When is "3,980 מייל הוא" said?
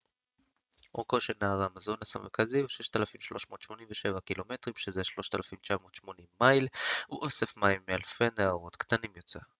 4.77-7.19